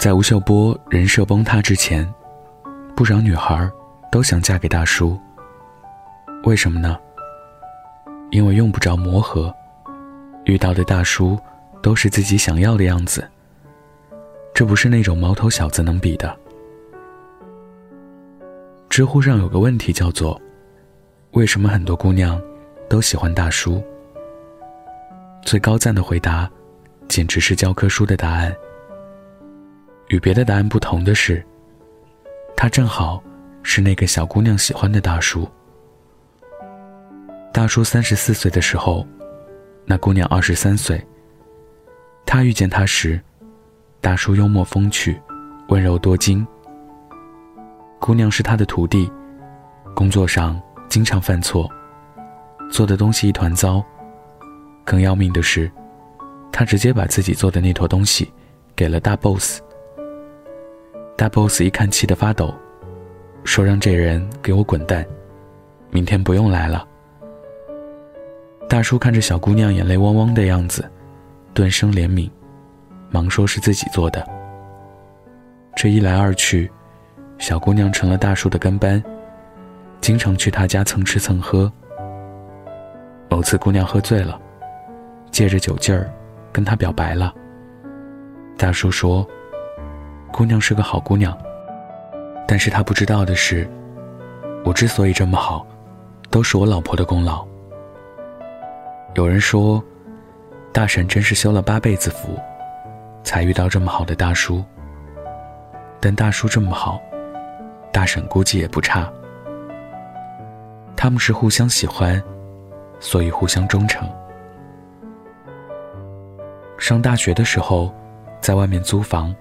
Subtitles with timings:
[0.00, 2.10] 在吴秀波人设崩塌之前，
[2.96, 3.70] 不少女孩
[4.10, 5.20] 都想嫁给大叔。
[6.44, 6.98] 为什么呢？
[8.30, 9.54] 因为用不着磨合，
[10.46, 11.38] 遇到的大叔
[11.82, 13.28] 都是自己想要的样子。
[14.54, 16.34] 这不是那种毛头小子能比的。
[18.88, 20.40] 知乎上有个问题叫做
[21.32, 22.40] ：“为什么很多姑娘
[22.88, 23.84] 都喜欢大叔？”
[25.44, 26.50] 最高赞的回答，
[27.06, 28.50] 简直是教科书的答案。
[30.10, 31.40] 与别的答案不同的是，
[32.56, 33.22] 他正好
[33.62, 35.48] 是那个小姑娘喜欢的大叔。
[37.52, 39.06] 大叔三十四岁的时候，
[39.86, 41.00] 那姑娘二十三岁。
[42.26, 43.20] 他遇见她时，
[44.00, 45.20] 大叔幽默风趣，
[45.68, 46.44] 温柔多金。
[48.00, 49.08] 姑娘是他的徒弟，
[49.94, 51.70] 工作上经常犯错，
[52.68, 53.80] 做的东西一团糟。
[54.84, 55.70] 更要命的是，
[56.50, 58.32] 他直接把自己做的那坨东西
[58.74, 59.60] 给了大 boss。
[61.20, 62.50] 大 boss 一看气得发抖，
[63.44, 65.04] 说：“让这人给我滚蛋，
[65.90, 66.88] 明天不用来了。”
[68.66, 70.90] 大叔看着小姑娘眼泪汪汪的样子，
[71.52, 72.30] 顿生怜悯，
[73.10, 74.26] 忙说是自己做的。
[75.76, 76.72] 这一来二去，
[77.36, 79.04] 小姑娘成了大叔的跟班，
[80.00, 81.70] 经常去他家蹭吃蹭喝。
[83.28, 84.40] 某次姑娘喝醉了，
[85.30, 86.10] 借着酒劲儿，
[86.50, 87.34] 跟他表白了。
[88.56, 89.28] 大叔说。
[90.32, 91.36] 姑娘是个好姑娘，
[92.46, 93.68] 但是她不知道的是，
[94.64, 95.66] 我之所以这么好，
[96.30, 97.46] 都是我老婆的功劳。
[99.14, 99.82] 有人说，
[100.72, 102.38] 大婶真是修了八辈子福，
[103.22, 104.64] 才遇到这么好的大叔。
[106.00, 106.98] 但大叔这么好，
[107.92, 109.12] 大婶估计也不差。
[110.96, 112.22] 他们是互相喜欢，
[112.98, 114.08] 所以互相忠诚。
[116.78, 117.92] 上大学的时候，
[118.40, 119.34] 在外面租房。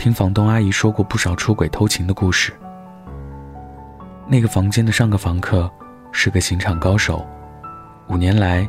[0.00, 2.54] 听房东阿姨说过不少出轨偷情的故事。
[4.26, 5.70] 那个房间的上个房客
[6.10, 7.22] 是个刑场高手，
[8.08, 8.66] 五年来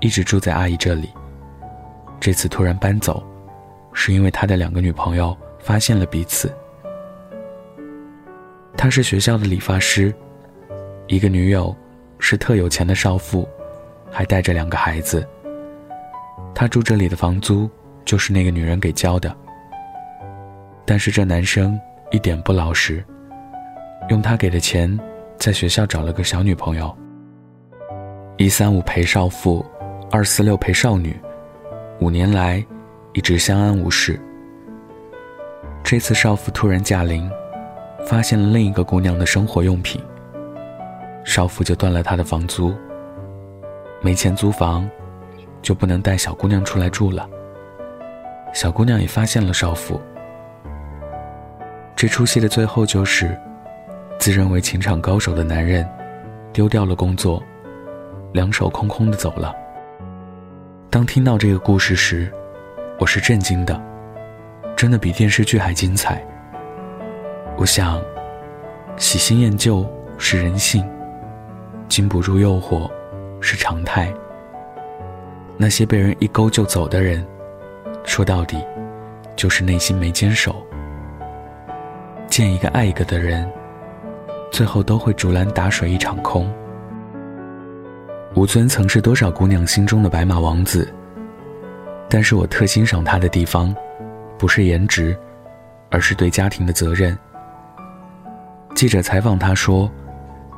[0.00, 1.08] 一直住在阿姨这里。
[2.18, 3.22] 这次突然搬走，
[3.92, 6.52] 是因为他的两个女朋友发现了彼此。
[8.76, 10.12] 他是学校的理发师，
[11.06, 11.72] 一个女友
[12.18, 13.48] 是特有钱的少妇，
[14.10, 15.24] 还带着两个孩子。
[16.52, 17.70] 他住这里的房租
[18.04, 19.32] 就是那个女人给交的。
[20.92, 21.80] 但是这男生
[22.10, 23.02] 一点不老实，
[24.10, 25.00] 用他给的钱，
[25.38, 26.94] 在学校找了个小女朋友。
[28.36, 29.64] 一三五陪少妇，
[30.10, 31.18] 二四六陪少女，
[31.98, 32.62] 五年来
[33.14, 34.20] 一直相安无事。
[35.82, 37.26] 这次少妇突然驾临，
[38.04, 39.98] 发现了另一个姑娘的生活用品，
[41.24, 42.70] 少妇就断了他的房租。
[44.02, 44.86] 没钱租房，
[45.62, 47.26] 就不能带小姑娘出来住了。
[48.52, 49.98] 小姑娘也发现了少妇。
[52.02, 53.40] 这出戏的最后就是，
[54.18, 55.88] 自认为情场高手的男人，
[56.52, 57.40] 丢掉了工作，
[58.32, 59.54] 两手空空的走了。
[60.90, 62.28] 当听到这个故事时，
[62.98, 63.80] 我是震惊的，
[64.74, 66.20] 真的比电视剧还精彩。
[67.56, 68.02] 我想，
[68.96, 70.84] 喜新厌旧是人性，
[71.86, 72.90] 经不住诱惑
[73.40, 74.12] 是常态。
[75.56, 77.24] 那些被人一勾就走的人，
[78.02, 78.58] 说到底，
[79.36, 80.66] 就是内心没坚守。
[82.32, 83.46] 见一个爱一个的人，
[84.50, 86.50] 最后都会竹篮打水一场空。
[88.34, 90.90] 吴尊曾是多少姑娘心中的白马王子，
[92.08, 93.76] 但是我特欣赏他的地方，
[94.38, 95.14] 不是颜值，
[95.90, 97.14] 而是对家庭的责任。
[98.74, 99.92] 记者采访他说：“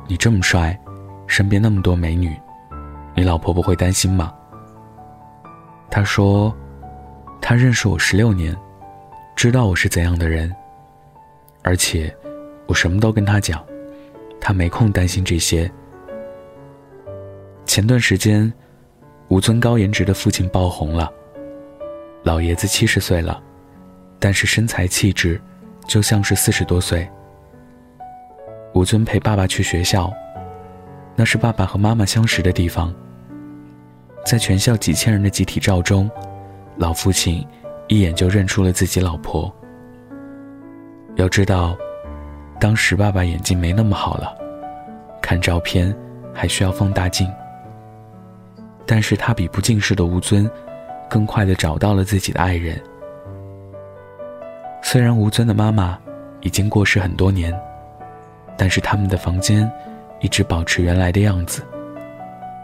[0.07, 0.79] 你这么帅，
[1.27, 2.33] 身边那么多美女，
[3.13, 4.33] 你老婆不会担心吗？”
[5.91, 6.55] 他说
[7.41, 8.55] ：“他认识我十六年，
[9.35, 10.49] 知道我是怎样的人。”
[11.65, 12.15] 而且，
[12.67, 13.65] 我什么都跟他讲，
[14.39, 15.69] 他没空担心这些。
[17.65, 18.53] 前段时间，
[19.29, 21.11] 吴尊高颜值的父亲爆红了。
[22.21, 23.41] 老爷子七十岁了，
[24.19, 25.41] 但是身材气质，
[25.87, 27.09] 就像是四十多岁。
[28.75, 30.13] 吴尊陪爸爸去学校，
[31.15, 32.93] 那是爸爸和妈妈相识的地方。
[34.23, 36.07] 在全校几千人的集体照中，
[36.77, 37.43] 老父亲
[37.87, 39.51] 一眼就认出了自己老婆。
[41.15, 41.77] 要知道，
[42.59, 44.35] 当时爸爸眼睛没那么好了，
[45.21, 45.95] 看照片
[46.33, 47.31] 还需要放大镜。
[48.85, 50.49] 但是他比不近视的吴尊，
[51.09, 52.79] 更快的找到了自己的爱人。
[54.83, 55.97] 虽然吴尊的妈妈
[56.41, 57.57] 已经过世很多年，
[58.57, 59.71] 但是他们的房间
[60.19, 61.63] 一直保持原来的样子，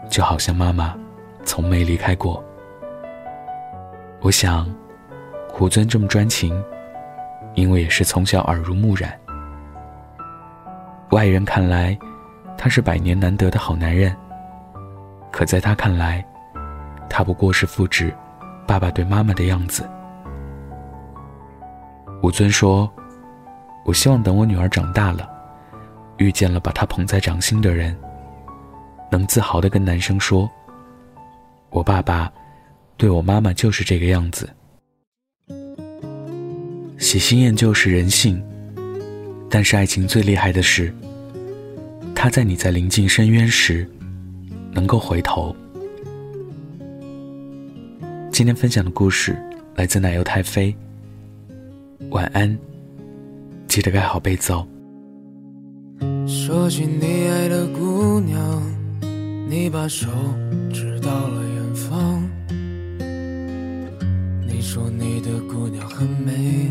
[0.08, 0.94] 就好像妈妈
[1.44, 2.44] 从没离开过。
[4.20, 4.72] 我想，
[5.58, 6.62] 吴尊这么专情。
[7.54, 9.18] 因为也是从小耳濡目染。
[11.10, 11.98] 外人看来，
[12.56, 14.14] 他是百年难得的好男人。
[15.30, 16.24] 可在他看来，
[17.08, 18.14] 他不过是复制
[18.66, 19.88] 爸爸对妈妈的样子。
[22.22, 22.90] 吴尊说
[23.84, 25.28] ：“我希望等我女儿长大了，
[26.18, 27.98] 遇见了把她捧在掌心的人，
[29.10, 30.48] 能自豪的跟男生说
[31.68, 32.30] ：‘我爸爸
[32.96, 34.48] 对我妈妈就是这个样子。’
[37.02, 38.40] 喜新厌旧是人性，
[39.50, 40.94] 但是爱情最厉害的是，
[42.14, 43.86] 它在你在临近深渊时。”
[44.72, 45.54] 能够回头。
[48.30, 49.36] 今天分享的故事
[49.74, 50.74] 来自奶油太妃。
[52.08, 52.56] 晚安，
[53.68, 54.66] 记得盖好被子哦。
[56.26, 58.62] 说起你爱的姑娘，
[59.50, 60.08] 你把手
[60.72, 62.21] 指到了远方。
[64.74, 66.70] 说你的姑娘很美，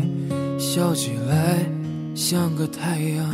[0.58, 1.64] 笑起来
[2.16, 3.24] 像个太阳。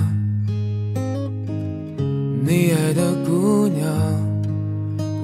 [2.45, 3.89] 你爱的姑娘。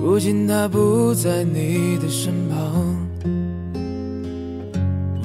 [0.00, 2.96] 如今她不在你的身旁，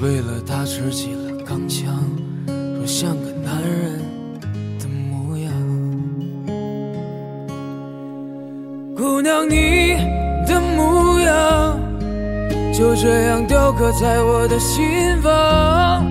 [0.02, 1.98] 为了他吃起了钢枪，
[2.46, 4.02] 说像个男人
[4.78, 5.50] 的模样。
[8.94, 9.94] 姑娘，你
[10.46, 10.89] 的模
[12.80, 16.02] 就这样雕刻在我的心房，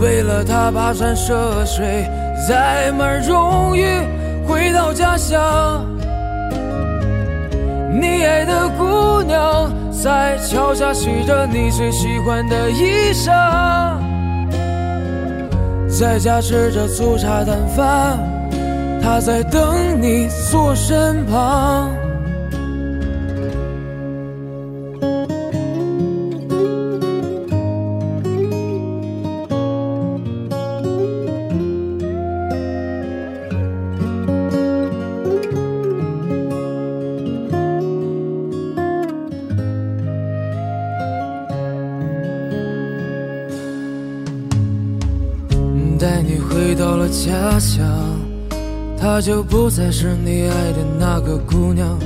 [0.00, 2.04] 为了他跋山涉水，
[2.48, 3.86] 载满荣誉
[4.44, 5.86] 回到家乡。
[7.92, 13.96] 你爱的姑娘在桥下洗着你最喜欢的衣裳，
[15.88, 18.18] 在家吃着粗茶淡饭，
[19.00, 19.62] 她在等
[20.02, 21.88] 你坐身旁。
[46.02, 47.86] 带你回到了家乡，
[48.98, 51.96] 她就不再是你爱的那个姑娘。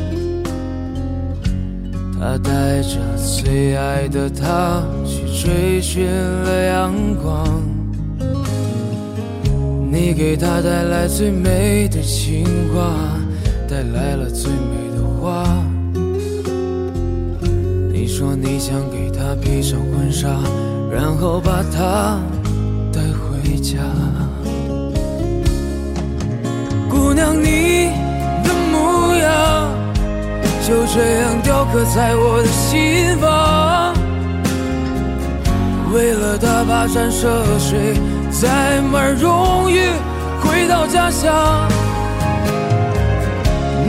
[2.21, 7.63] 她带着最爱的他去追寻了阳光。
[9.91, 12.45] 你给她带来最美的情
[12.75, 12.93] 话，
[13.67, 15.43] 带来了最美的花。
[17.91, 20.29] 你说你想给她披上婚纱，
[20.93, 22.21] 然后把她。
[23.47, 23.79] 回家，
[26.91, 27.93] 姑娘，你
[28.43, 29.71] 的模样
[30.67, 33.95] 就这样雕刻在我的心房。
[35.95, 37.95] 为了她跋山涉水，
[38.31, 39.91] 载满荣誉
[40.41, 41.33] 回到家乡。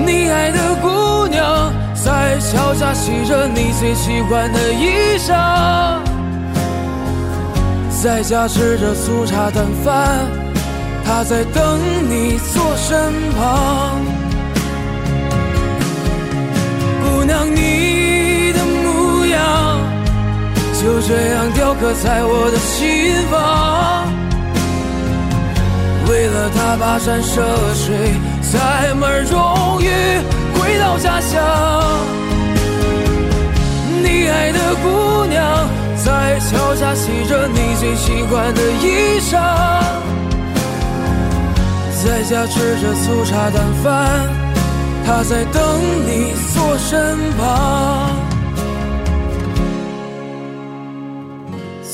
[0.06, 6.07] 你爱的姑娘在桥下洗着你最喜欢的衣裳。
[8.04, 10.28] 在家吃着粗茶淡饭，
[11.04, 14.00] 他在等你坐身旁。
[17.04, 19.80] 姑娘，你的模样
[20.80, 24.06] 就这样雕刻在我的心房。
[26.08, 27.42] 为了他跋山涉
[27.74, 29.90] 水，载满荣誉
[30.54, 31.42] 回到家乡。
[34.04, 35.87] 你爱的姑娘。
[36.38, 39.42] 在桥下洗着你最喜欢的衣裳，
[42.06, 44.30] 在家吃着粗茶淡饭，
[45.04, 45.64] 他在等
[46.06, 48.12] 你坐身旁。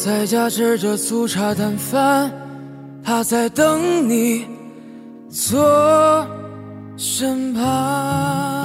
[0.04, 2.30] 在家吃着粗茶淡饭，
[3.02, 4.46] 他在等你
[5.30, 6.28] 坐
[6.98, 8.63] 身旁。